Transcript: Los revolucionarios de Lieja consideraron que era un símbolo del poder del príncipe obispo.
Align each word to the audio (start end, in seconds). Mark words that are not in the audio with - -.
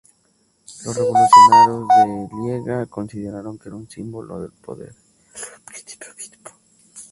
Los 0.83 0.95
revolucionarios 0.95 1.87
de 1.89 2.29
Lieja 2.35 2.85
consideraron 2.87 3.59
que 3.59 3.69
era 3.69 3.75
un 3.75 3.87
símbolo 3.87 4.39
del 4.41 4.51
poder 4.51 4.95
del 4.95 5.61
príncipe 5.63 6.07
obispo. 6.11 6.51